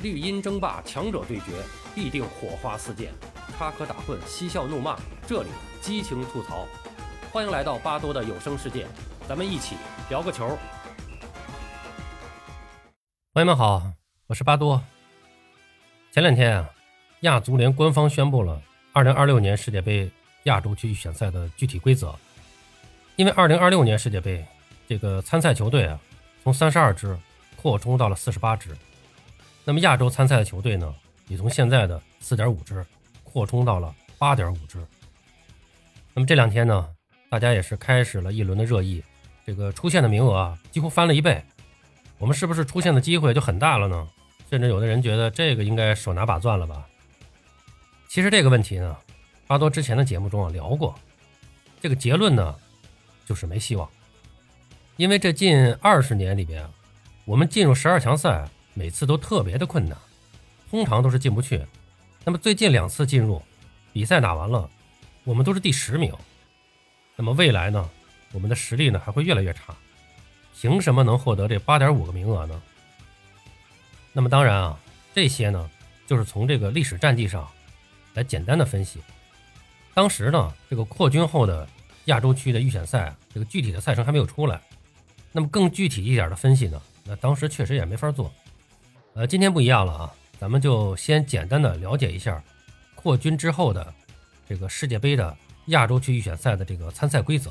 [0.00, 1.46] 绿茵争霸，强者对决，
[1.92, 3.08] 必定火花四溅；
[3.58, 5.48] 插科打诨，嬉笑怒骂，这里
[5.80, 6.68] 激情吐槽。
[7.32, 8.86] 欢迎来到巴多的有声世界，
[9.28, 9.74] 咱们一起
[10.08, 10.56] 聊个球。
[13.34, 13.90] 朋友们好，
[14.28, 14.80] 我是巴多。
[16.12, 16.70] 前两天啊，
[17.22, 18.62] 亚足联官方宣布了
[18.94, 20.08] 2026年世界杯
[20.44, 22.14] 亚洲区预选赛的具体规则。
[23.16, 24.46] 因为2026年世界杯
[24.88, 25.98] 这个参赛球队啊，
[26.44, 27.18] 从32支
[27.56, 28.76] 扩充到了48支。
[29.68, 30.94] 那么亚洲参赛的球队呢，
[31.26, 32.82] 也从现在的四点五支
[33.22, 34.78] 扩充到了八点五支。
[36.14, 36.88] 那么这两天呢，
[37.28, 39.04] 大家也是开始了一轮的热议，
[39.44, 41.44] 这个出现的名额啊，几乎翻了一倍。
[42.16, 44.08] 我们是不是出现的机会就很大了呢？
[44.48, 46.86] 甚至有的人觉得这个应该手拿把攥了吧？
[48.08, 48.96] 其实这个问题呢，
[49.46, 50.94] 巴多之前的节目中啊聊过，
[51.78, 52.56] 这个结论呢，
[53.26, 53.86] 就是没希望。
[54.96, 56.66] 因为这近二十年里边，
[57.26, 58.48] 我们进入十二强赛。
[58.78, 59.98] 每次都特别的困难，
[60.70, 61.66] 通常都是进不去。
[62.24, 63.42] 那么最近两次进入
[63.92, 64.70] 比赛打完了，
[65.24, 66.14] 我们都是第十名。
[67.16, 67.90] 那么未来呢，
[68.30, 69.74] 我们的实力呢还会越来越差。
[70.54, 72.62] 凭什么能获得这八点五个名额呢？
[74.12, 74.78] 那么当然啊，
[75.12, 75.68] 这些呢
[76.06, 77.48] 就是从这个历史战绩上
[78.14, 79.00] 来简单的分析。
[79.92, 81.68] 当时呢，这个扩军后的
[82.04, 84.60] 亚洲区的预选赛，这个具体的赛程还没有出来。
[85.32, 88.32] 那么更具体一点的分析呢，那当时确实也没法做。
[89.18, 92.40] 呃，今天不一样了啊，咱们就先简单的了解一下
[92.94, 93.92] 扩军之后的
[94.48, 97.50] 这个世界杯的亚洲区预选赛的这个参赛规则。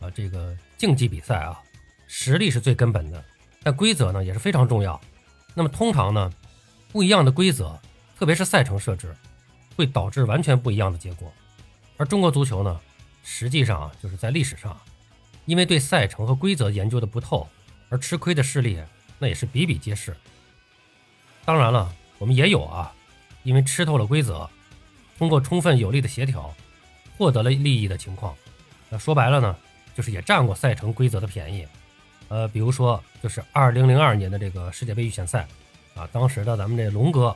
[0.00, 1.62] 啊，这个竞技比赛啊，
[2.08, 3.24] 实力是最根本的，
[3.62, 5.00] 但规则呢也是非常重要。
[5.54, 6.28] 那么通常呢，
[6.90, 7.80] 不一样的规则，
[8.18, 9.14] 特别是赛程设置，
[9.76, 11.32] 会导致完全不一样的结果。
[11.98, 12.80] 而中国足球呢，
[13.22, 14.76] 实际上啊，就是在历史上，
[15.44, 17.48] 因为对赛程和规则研究的不透，
[17.90, 18.82] 而吃亏的事例
[19.20, 20.12] 那也是比比皆是。
[21.44, 22.90] 当然了，我们也有啊，
[23.42, 24.48] 因为吃透了规则，
[25.18, 26.54] 通过充分有力的协调，
[27.18, 28.34] 获得了利益的情况。
[28.88, 29.54] 那说白了呢，
[29.94, 31.66] 就是也占过赛程规则的便宜。
[32.28, 35.46] 呃，比如说就是2002年的这个世界杯预选赛
[35.94, 37.28] 啊，当时的咱们这龙哥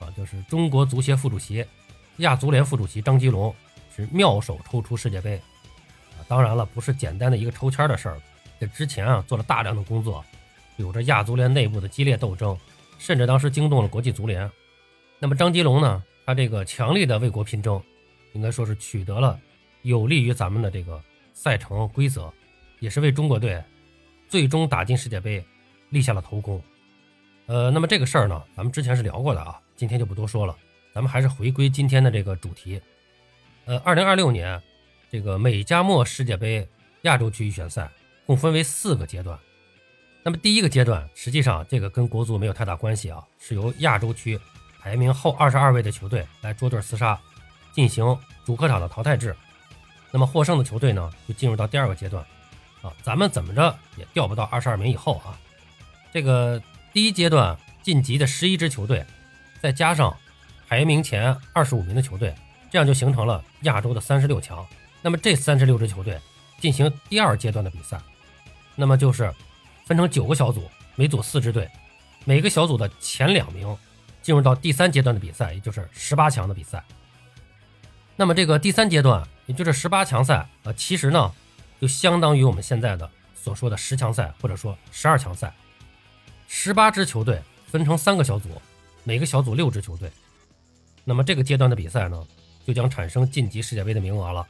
[0.00, 1.64] 啊，就是中国足协副主席、
[2.16, 3.54] 亚足联副主席张吉龙
[3.94, 5.40] 是妙手抽出世界杯
[6.18, 6.26] 啊。
[6.26, 8.20] 当然了，不是简单的一个抽签的事儿，
[8.58, 10.24] 这之前啊做了大量的工作，
[10.78, 12.58] 有着亚足联内部的激烈斗争。
[13.02, 14.48] 甚至当时惊动了国际足联。
[15.18, 16.00] 那么张吉龙呢？
[16.24, 17.82] 他这个强力的为国拼争，
[18.32, 19.36] 应该说是取得了
[19.82, 21.02] 有利于咱们的这个
[21.34, 22.32] 赛程规则，
[22.78, 23.60] 也是为中国队
[24.28, 25.44] 最终打进世界杯
[25.90, 26.62] 立下了头功。
[27.46, 30.56] 呃，那么这个事儿呢，咱们之前是聊过的啊，今天就不多说了。
[30.94, 32.80] 咱们还是回归今天的这个主题。
[33.64, 34.62] 呃，二零二六年
[35.10, 36.64] 这个美加墨世界杯
[37.02, 37.90] 亚洲区预选赛
[38.26, 39.36] 共分为四个阶段。
[40.24, 44.38] 那么第一个阶段，实际上这个跟国足没有太大关系啊，是由亚洲区
[44.78, 47.18] 排名后二十二位的球队来捉对厮杀，
[47.72, 49.34] 进行主客场的淘汰制。
[50.12, 52.24] 那么获胜的球队呢，就进入到第二个阶段。
[52.82, 55.36] 啊，咱们怎么着也掉不到二十二名以后啊。
[56.12, 56.62] 这个
[56.92, 59.04] 第一阶段晋级的十一支球队，
[59.60, 60.16] 再加上
[60.68, 62.32] 排名前二十五名的球队，
[62.70, 64.64] 这样就形成了亚洲的三十六强。
[65.00, 66.16] 那么这三十六支球队
[66.60, 68.00] 进行第二阶段的比赛，
[68.76, 69.34] 那么就是。
[69.84, 71.68] 分成九个小组，每组四支队，
[72.24, 73.76] 每个小组的前两名
[74.22, 76.82] 进入到第三阶段的比赛，也就是十八强的比赛。
[78.14, 81.32] 那么这个第三阶段，也就是十八强赛，呃，其实呢，
[81.80, 85.52] 就相当于我们现在的所说的十强赛或者说十二强赛。
[86.46, 88.48] 十八支球队分成三个小组，
[89.02, 90.10] 每个小组六支球队。
[91.04, 92.24] 那么这个阶段的比赛呢，
[92.64, 94.46] 就将产生晋级世界杯的名额了。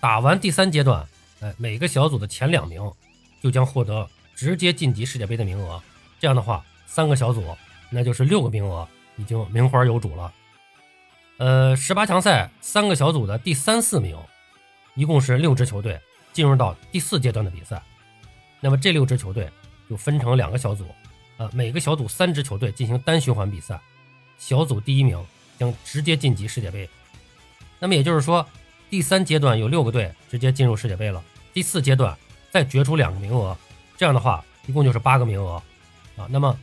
[0.00, 1.06] 打完第三阶段，
[1.40, 2.92] 哎，每个小组的前两名。
[3.42, 5.82] 就将获得直接晋级世界杯的名额。
[6.20, 7.44] 这样的话，三个小组
[7.90, 10.32] 那就是六个名额，已经名花有主了。
[11.38, 14.16] 呃，十八强赛三个小组的第三四名，
[14.94, 16.00] 一共是六支球队
[16.32, 17.82] 进入到第四阶段的比赛。
[18.60, 19.50] 那么这六支球队
[19.90, 20.86] 就分成两个小组，
[21.38, 23.80] 呃，每个小组三支球队进行单循环比赛，
[24.38, 25.20] 小组第一名
[25.58, 26.88] 将直接晋级世界杯。
[27.80, 28.46] 那么也就是说，
[28.88, 31.20] 第三阶段有六个队直接进入世界杯了。
[31.52, 32.16] 第四阶段。
[32.52, 33.56] 再决出两个名额，
[33.96, 35.54] 这样的话一共就是八个名额
[36.18, 36.28] 啊。
[36.28, 36.54] 那么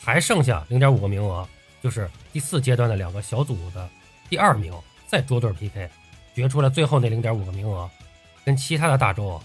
[0.00, 1.46] 还剩下零点五个名额，
[1.82, 3.90] 就是第四阶段的两个小组的
[4.28, 4.72] 第二名
[5.08, 5.90] 再捉对 PK，
[6.32, 7.90] 决出了最后那零点五个名额，
[8.44, 9.42] 跟其他的大洲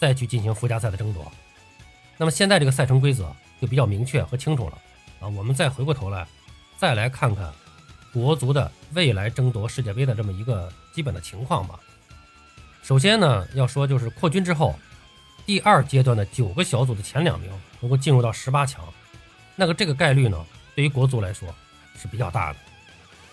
[0.00, 1.30] 再去进行附加赛的争夺。
[2.16, 4.78] 那么现在这个赛程规则就比较明确和清楚了
[5.20, 5.28] 啊。
[5.28, 6.26] 我们再回过头来
[6.76, 7.52] 再来看看
[8.12, 11.78] 国足的未来争夺世界杯的这么一个基本的情况吧。
[12.82, 14.74] 首先呢，要说就是扩军之后。
[15.46, 17.50] 第二阶段的九个小组的前两名
[17.80, 18.82] 能够进入到十八强，
[19.54, 20.44] 那个这个概率呢，
[20.74, 21.54] 对于国足来说
[22.00, 22.58] 是比较大的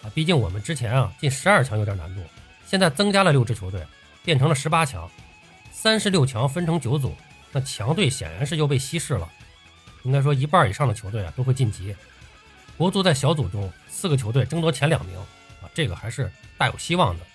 [0.04, 0.12] 啊。
[0.14, 2.22] 毕竟我们之前啊进十二强有点难度，
[2.66, 3.86] 现在增加了六支球队，
[4.24, 5.10] 变成了十八强，
[5.72, 7.16] 三十六强分成九组，
[7.52, 9.30] 那强队显然是又被稀释了。
[10.04, 11.96] 应该说一半以上的球队啊都会晋级。
[12.76, 15.18] 国足在小组中四个球队争夺前两名
[15.62, 17.26] 啊，这个还是大有希望的。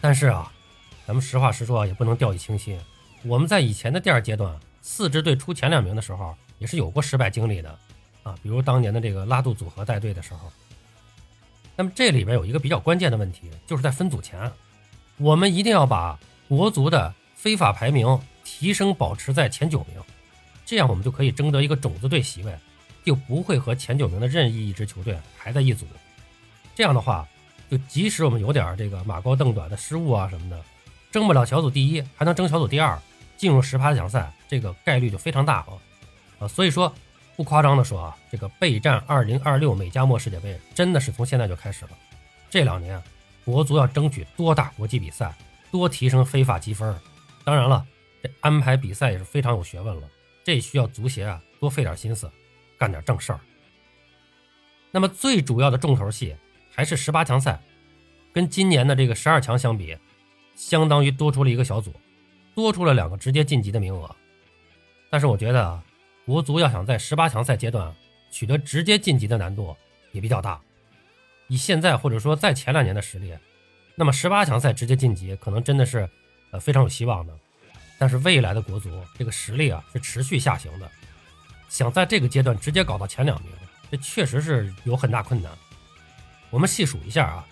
[0.00, 0.50] 但是啊，
[1.06, 2.80] 咱们实话实说啊，也不能掉以轻心。
[3.24, 7.78] 我们在以前的第二阶段，四支队出前两名的时候，也是有过失败经历的
[8.22, 10.50] 啊，比如当年的这个拉杜组合带队的时候。
[11.76, 14.50] 那么这里边有一个比较关键的问题，就是在分组前，
[15.16, 16.18] 我们一定要把
[16.48, 20.02] 国足的非法排名提升保持在前九名。
[20.64, 22.52] 这样我们就可以争得一个种子队席位，
[23.04, 25.86] 就不会和前九名的任意一支球队排在一组。
[26.74, 27.26] 这样的话，
[27.70, 30.60] 就即使我们有点这个马高凳短的失误啊什么的，
[31.10, 33.00] 争不了小组第一，还能争小组第二，
[33.38, 35.78] 进入十八强赛，这个概率就非常大了。
[36.40, 36.92] 啊，所以说
[37.36, 41.92] 不夸张的说啊，这个备战二零二六美加墨世界杯真的是从现在就开始了。
[42.50, 43.02] 这两年，
[43.44, 45.34] 国足要争取多打国际比赛，
[45.70, 46.94] 多提升非法积分。
[47.44, 47.86] 当然了，
[48.22, 50.02] 这安排比赛也是非常有学问了。
[50.44, 52.30] 这需要足协啊多费点心思，
[52.76, 53.40] 干点正事儿。
[54.90, 56.34] 那么最主要的重头戏
[56.70, 57.60] 还是十八强赛，
[58.32, 59.96] 跟今年的这个十二强相比，
[60.56, 61.94] 相当于多出了一个小组，
[62.58, 64.16] 多出了两个直接晋级的名额。
[65.08, 65.84] 但是我觉得啊，
[66.26, 67.94] 国足要想在十八强赛阶段
[68.32, 69.76] 取得直接晋级的难度
[70.10, 70.60] 也比较大。
[71.46, 73.32] 以现在或者说在前两年的实力，
[73.94, 76.10] 那么十八强赛直接晋级可能真的是
[76.50, 77.32] 呃非常有希望的。
[77.96, 80.90] 但是未来的国足这个实力啊是持续下行的，
[81.68, 83.52] 想在这个阶段直接搞到前两名，
[83.88, 85.52] 这确实是有很大困难。
[86.50, 87.46] 我们细数一下啊，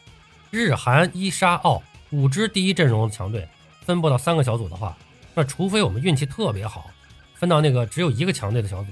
[0.51, 1.81] 日韩伊沙澳
[2.11, 3.49] 五支第一阵容的强队
[3.87, 4.95] 分布到三个小组的话，
[5.33, 6.91] 那除非我们运气特别好，
[7.35, 8.91] 分到那个只有一个强队的小组，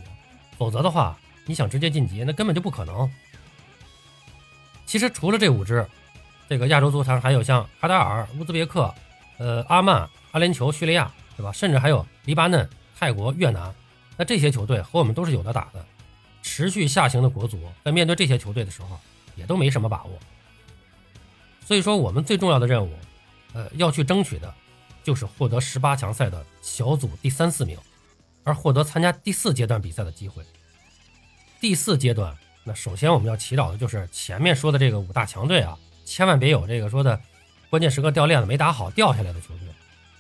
[0.56, 3.10] 否则的话，你想直接晋级那根本就不可能。
[4.86, 5.86] 其实除了这五支，
[6.48, 8.94] 这个亚洲足坛还有像卡塔尔、乌兹别克、
[9.36, 11.12] 呃阿曼、阿联酋、叙利亚。
[11.36, 11.50] 对吧？
[11.50, 13.74] 甚至还有黎巴嫩、泰国、越南，
[14.16, 15.84] 那这些球队和我们都是有的打的。
[16.44, 18.96] 持续下行的国足在面对这些球队的时候，
[19.34, 20.12] 也都没什么把握。
[21.66, 22.92] 所以说，我们最重要的任务，
[23.52, 24.54] 呃，要去争取的，
[25.04, 27.78] 就是获得十八强赛的小组第三四名，
[28.42, 30.42] 而获得参加第四阶段比赛的机会。
[31.60, 37.20] 第四阶段，那首先我们要祈祷的就是前面说的这个五大强队啊，千万别有这个说的
[37.70, 39.68] 关键时刻掉链子没打好掉下来的球队。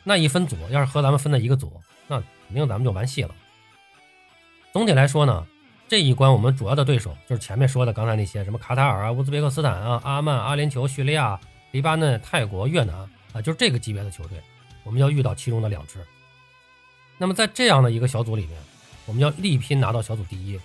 [0.04, 2.16] 那一分组，要是和咱们分在一个组，那
[2.46, 3.34] 肯定咱们就完戏了。
[4.72, 5.46] 总体来说呢，
[5.88, 11.40] 这一关我们主要的对手就是前面说的刚才那些什么卡塔尔啊、乌兹别克斯坦啊、阿曼、阿联酋、叙利亚、
[11.70, 12.96] 黎巴嫩、泰国、越南
[13.32, 14.38] 啊，就是这个级别的球队，
[14.84, 15.98] 我们要遇到其中的两支。
[17.18, 18.56] 那么在这样的一个小组里面，
[19.06, 20.58] 我们要力拼拿到小组第一，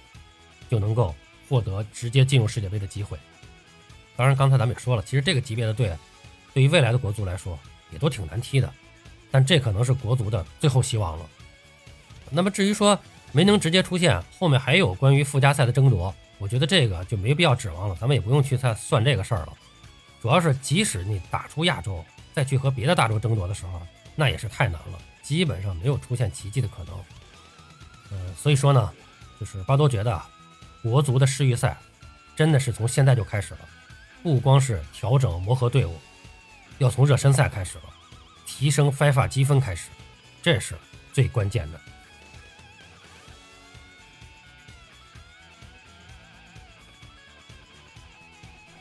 [0.69, 1.15] 就能够
[1.47, 3.17] 获得直接进入世界杯的机会。
[4.15, 5.95] 当然，刚才咱们也说了，其实这个级别的队，
[6.53, 7.57] 对于未来的国足来说，
[7.91, 8.69] 也都挺难踢的。
[9.31, 11.25] 但这可能是国足的最后希望了。
[12.31, 12.99] 那么至于说
[13.31, 19.53] 没能直接出现，后面还有关于附加赛的争夺，我觉得这个就没必要指望了，咱们也不用去再算这个事儿了。
[20.21, 23.79] 主要是即使你打出亚洲，再去和别的大洲争夺的时候，
[24.19, 26.93] 那也是太难了，基本上没有出现奇迹的可能。
[28.11, 28.91] 呃，所以说呢，
[29.39, 30.29] 就是巴多觉得啊，
[30.83, 31.77] 国足的世预赛
[32.35, 33.59] 真的是从现在就开始了，
[34.21, 35.97] 不光是调整磨合队伍，
[36.79, 37.83] 要从热身赛开始了。
[38.45, 39.89] 提升 FIFA 积分开始，
[40.43, 40.75] 这是
[41.13, 41.79] 最关键的。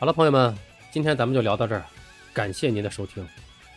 [0.01, 0.59] 好了，朋友们，
[0.91, 1.87] 今天咱们就聊到这儿，
[2.33, 3.25] 感谢您的收听。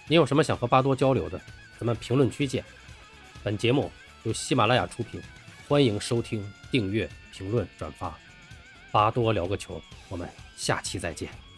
[0.08, 1.40] 您有什么想和巴多交流的，
[1.82, 2.64] 咱们评论区见。
[3.42, 5.20] 本节目由喜马拉雅出品，
[5.68, 8.16] 欢迎收听、订阅、评论、转发。
[8.92, 11.51] 巴多聊个球，我们下期再见。